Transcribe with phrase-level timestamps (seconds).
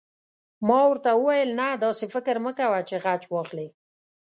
[0.67, 3.67] ما ورته وویل: نه، داسې فکر مه کوه چې غچ واخلې.